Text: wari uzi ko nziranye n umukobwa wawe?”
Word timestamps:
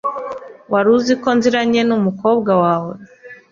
wari 0.71 0.89
uzi 0.97 1.13
ko 1.21 1.29
nziranye 1.37 1.81
n 1.85 1.91
umukobwa 1.97 2.51
wawe?” 2.63 2.93